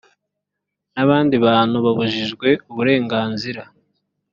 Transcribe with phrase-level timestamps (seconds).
[0.93, 3.61] n abandi bantu babujijwe uburenganzira